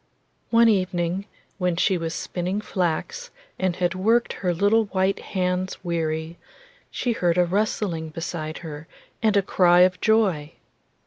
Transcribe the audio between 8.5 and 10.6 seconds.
her and a cry of joy.